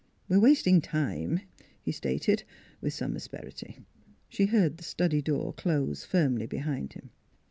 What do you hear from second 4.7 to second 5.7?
the study door